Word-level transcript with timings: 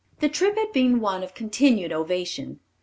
The 0.19 0.29
trip 0.29 0.57
had 0.57 0.73
been 0.73 0.99
one 0.99 1.21
of 1.21 1.35
continued 1.35 1.91
ovation. 1.91 2.59